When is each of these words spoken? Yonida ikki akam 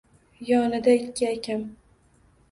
Yonida 0.47 0.91
ikki 0.99 1.25
akam 1.33 1.61